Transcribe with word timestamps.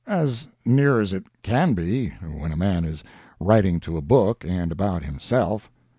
"As 0.07 0.47
near 0.65 0.99
as 0.99 1.13
it 1.13 1.27
can 1.43 1.75
be—when 1.75 2.51
a 2.51 2.55
man 2.57 2.85
is 2.85 3.03
writing 3.39 3.79
to 3.81 3.97
a 3.97 4.01
book 4.01 4.43
and 4.47 4.71
about 4.71 5.03
himself. 5.05 5.69